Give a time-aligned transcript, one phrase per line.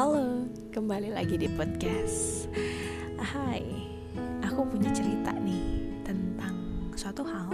[0.00, 2.48] Halo, kembali lagi di podcast.
[3.20, 3.60] Hai,
[4.40, 5.60] aku punya cerita nih
[6.00, 6.56] tentang
[6.96, 7.52] suatu hal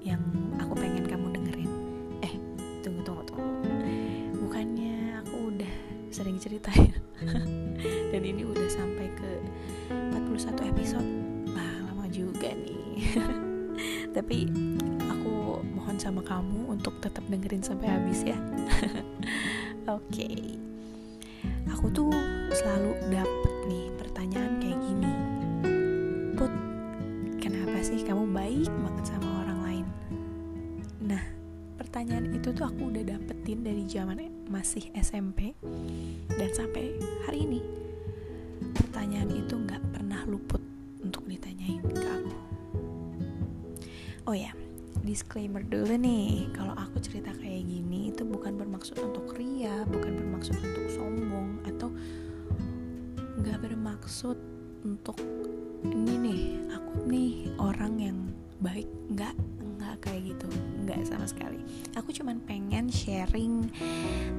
[0.00, 0.24] yang
[0.56, 1.68] aku pengen kamu dengerin.
[2.24, 2.32] Eh,
[2.80, 3.44] tunggu tunggu tunggu.
[4.40, 5.74] Bukannya aku udah
[6.08, 6.96] sering cerita ya.
[8.16, 9.30] Dan ini udah sampai ke
[10.16, 11.10] 41 episode.
[11.52, 13.20] Wah, lama juga nih.
[14.16, 14.48] Tapi
[15.12, 18.40] aku mohon sama kamu untuk tetap dengerin sampai habis ya.
[19.92, 20.24] Oke.
[20.24, 20.65] Okay
[21.70, 22.10] aku tuh
[22.54, 25.12] selalu dapet nih pertanyaan kayak gini.
[26.38, 26.52] Put,
[27.42, 29.86] kenapa sih kamu baik banget sama orang lain?
[31.02, 31.24] Nah,
[31.78, 35.58] pertanyaan itu tuh aku udah dapetin dari zaman masih SMP
[36.30, 37.60] Dan sampai hari ini.
[38.72, 40.62] Pertanyaan itu gak pernah luput
[41.02, 42.34] untuk ditanyain ke aku.
[44.26, 44.50] Oh ya,
[45.06, 50.58] disclaimer dulu nih kalau aku cerita kayak gini itu bukan bermaksud untuk ria bukan bermaksud
[50.58, 51.88] untuk sombong atau
[53.38, 54.36] nggak bermaksud
[54.82, 55.16] untuk
[55.86, 56.42] ini nih
[56.74, 57.32] aku nih
[57.62, 58.18] orang yang
[58.60, 58.88] baik.
[59.12, 59.34] Nggak
[59.76, 60.46] nggak kayak gitu.
[60.84, 61.60] Nggak sama sekali.
[61.94, 63.68] Aku cuman pengen sharing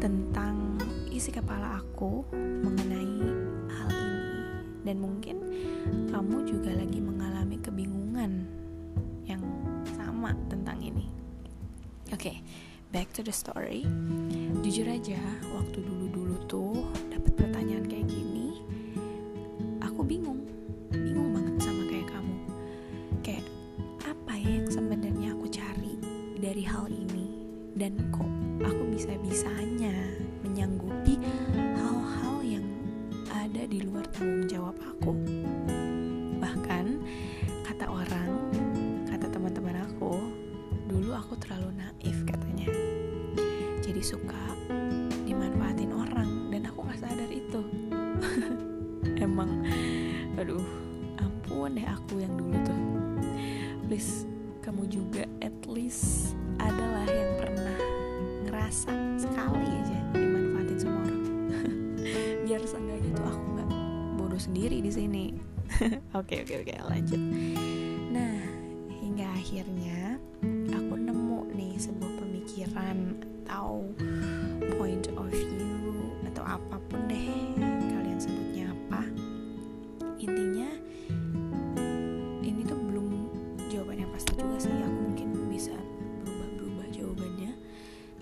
[0.02, 0.82] tentang
[1.14, 3.16] isi kepala aku mengenai
[3.72, 4.26] hal ini.
[4.84, 5.38] Dan mungkin
[6.10, 8.57] kamu juga lagi mengalami kebingungan
[10.28, 11.08] sama tentang ini.
[12.12, 12.38] Oke, okay,
[12.92, 13.88] back to the story.
[14.60, 15.20] Jujur aja,
[15.56, 16.76] waktu dulu-dulu tuh
[17.08, 18.60] dapat pertanyaan kayak gini,
[19.80, 20.44] aku bingung,
[20.92, 22.36] bingung banget sama kayak kamu.
[23.24, 23.46] Kayak
[24.04, 25.96] apa ya yang sebenarnya aku cari
[26.44, 27.28] dari hal ini
[27.80, 28.28] dan kok
[28.68, 29.96] aku bisa-bisanya
[30.44, 31.24] menyanggupi
[31.56, 32.68] hal-hal yang
[33.32, 35.16] ada di luar tanggung jawab aku.
[36.44, 36.86] Bahkan
[37.64, 38.57] kata orang
[41.18, 42.70] aku terlalu naif katanya.
[43.82, 44.54] Jadi suka
[45.26, 47.62] dimanfaatin orang dan aku gak sadar itu.
[49.26, 49.66] Emang
[50.38, 50.62] aduh
[51.18, 52.82] ampun deh aku yang dulu tuh.
[53.90, 54.30] Please
[54.62, 57.80] kamu juga at least adalah yang pernah
[58.46, 61.24] ngerasa sekali aja dimanfaatin sama orang.
[62.46, 63.70] Biar seenggaknya tuh aku nggak
[64.22, 65.26] bodoh sendiri di sini.
[66.16, 67.20] Oke oke oke lanjut.
[68.16, 68.40] Nah
[68.88, 70.16] hingga akhirnya
[71.78, 73.86] sebuah pemikiran atau
[74.82, 77.30] point of view atau apa pun deh
[77.94, 79.06] kalian sebutnya apa.
[80.18, 80.70] Intinya
[82.42, 83.30] ini tuh belum
[83.70, 84.74] jawaban yang pasti juga sih.
[84.74, 85.78] Aku mungkin bisa
[86.26, 87.52] berubah-berubah jawabannya.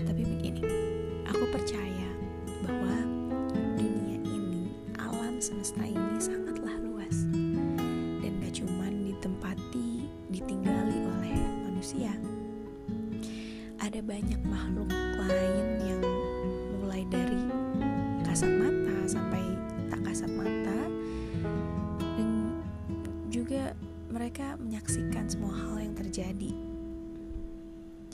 [0.03, 0.61] Tapi begini
[1.23, 2.09] aku percaya
[2.59, 2.95] bahwa
[3.79, 6.04] dunia ini alam semesta ini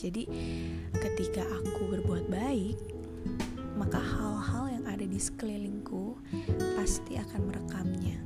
[0.02, 0.26] Jadi
[0.98, 2.74] ketika aku berbuat baik,
[3.78, 6.18] maka hal-hal yang ada di sekelilingku
[6.74, 8.18] pasti akan merekamnya.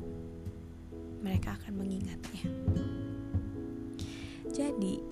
[1.20, 2.48] Mereka akan mengingatnya.
[4.56, 5.04] Jadi,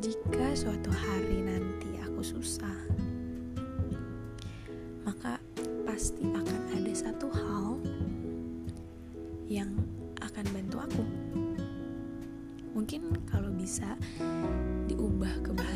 [0.00, 2.80] jika suatu hari nanti aku susah,
[5.04, 5.36] maka
[5.84, 7.76] pasti akan ada satu hal
[9.44, 9.76] yang
[10.24, 11.04] akan bantu aku.
[12.76, 13.96] Mungkin kalau bisa
[14.84, 15.15] diubah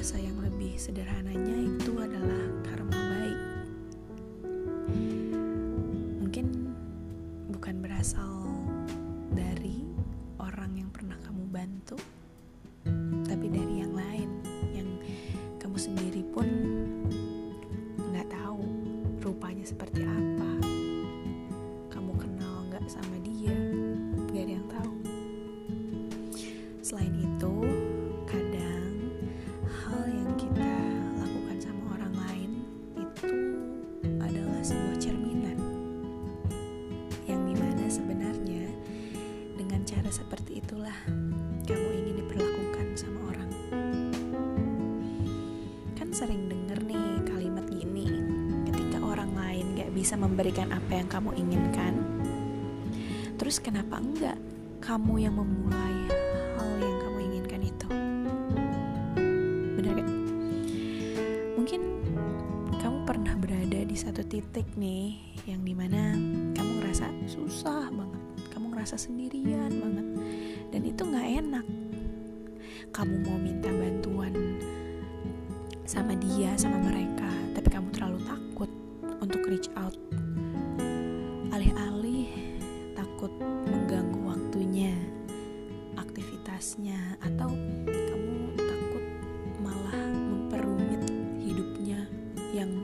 [0.01, 3.00] bahasa yang lebih sederhananya itu adalah karma
[50.11, 51.95] bisa memberikan apa yang kamu inginkan,
[53.39, 54.35] terus kenapa enggak
[54.83, 56.11] kamu yang memulai
[56.59, 57.89] hal yang kamu inginkan itu?
[59.79, 60.11] Bener gak?
[61.55, 61.81] Mungkin
[62.83, 65.15] kamu pernah berada di satu titik nih
[65.47, 66.19] yang di mana
[66.59, 70.07] kamu ngerasa susah banget, kamu ngerasa sendirian banget,
[70.75, 71.67] dan itu nggak enak.
[72.91, 74.59] Kamu mau minta bantuan
[75.87, 78.50] sama dia, sama mereka, tapi kamu terlalu takut
[79.21, 79.95] untuk reach out.
[81.53, 82.29] Alih-alih
[82.97, 83.31] takut
[83.69, 84.97] mengganggu waktunya
[85.95, 87.53] aktivitasnya atau
[87.85, 89.05] kamu takut
[89.61, 91.05] malah memperumit
[91.37, 92.09] hidupnya
[92.57, 92.83] yang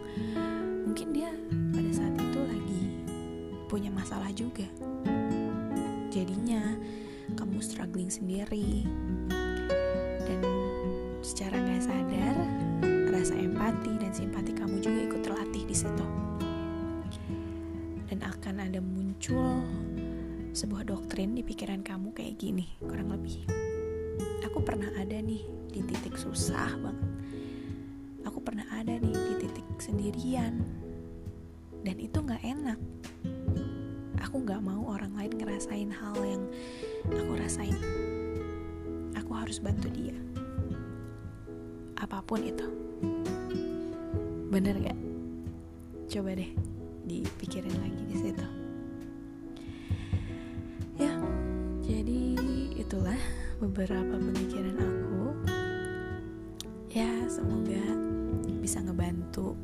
[0.84, 1.32] mungkin dia
[1.72, 2.82] pada saat itu lagi
[3.66, 4.68] punya masalah juga.
[6.12, 6.76] Jadinya
[7.36, 8.84] kamu struggling sendiri.
[10.26, 10.40] Dan
[11.22, 12.36] secara nggak sadar
[13.12, 16.25] rasa empati dan simpati kamu juga ikut terlatih di situ
[18.66, 19.62] ada muncul
[20.50, 23.46] sebuah doktrin di pikiran kamu kayak gini kurang lebih.
[24.42, 27.10] Aku pernah ada nih di titik susah banget.
[28.26, 30.66] Aku pernah ada nih di titik sendirian.
[31.86, 32.80] Dan itu nggak enak.
[34.26, 36.42] Aku nggak mau orang lain ngerasain hal yang
[37.06, 37.78] aku rasain.
[39.14, 40.18] Aku harus bantu dia.
[42.02, 42.66] Apa pun itu.
[44.50, 44.98] Bener gak
[46.10, 46.75] coba deh
[47.06, 48.46] dipikirin lagi di situ.
[52.86, 53.18] Itulah
[53.58, 55.34] beberapa pemikiran aku.
[56.86, 57.82] Ya semoga
[58.62, 59.58] bisa ngebantu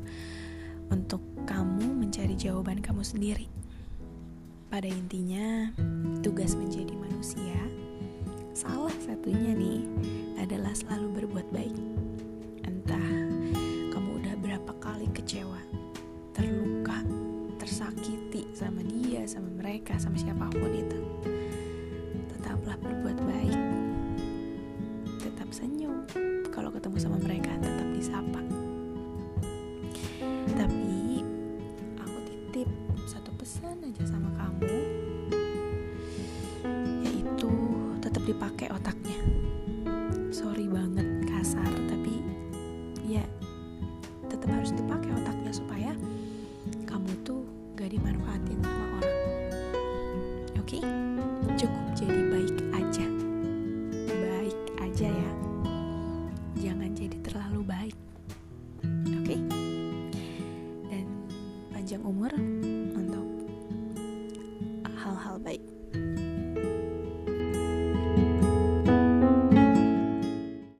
[0.91, 3.47] untuk kamu mencari jawaban kamu sendiri.
[4.67, 5.71] Pada intinya
[6.19, 7.55] tugas menjadi manusia
[8.51, 9.87] salah satunya nih
[10.35, 11.79] adalah selalu berbuat baik.
[12.67, 13.07] Entah
[13.95, 15.62] kamu udah berapa kali kecewa
[19.73, 21.01] mereka sama siapa pun itu.
[22.29, 23.57] Tetaplah berbuat baik.
[25.17, 26.05] Tetap senyum.
[26.53, 28.37] Kalau ketemu sama mereka tetap disapa.
[30.53, 31.25] Tapi
[31.97, 32.69] aku titip
[33.09, 34.77] satu pesan aja sama kamu.
[37.09, 37.49] Yaitu
[37.97, 39.17] tetap dipakai otaknya.
[40.29, 42.21] Sorry banget kasar tapi
[43.09, 43.25] ya
[44.29, 45.97] tetap harus dipakai otaknya supaya
[46.85, 47.41] kamu tuh
[47.73, 49.42] gak dimanfaatin sama orang
[50.63, 50.83] oke okay?
[51.59, 53.05] cukup jadi baik aja
[54.07, 55.31] baik aja ya
[56.55, 57.97] jangan jadi terlalu baik
[58.87, 59.39] oke okay?
[60.87, 61.05] dan
[61.67, 62.31] panjang umur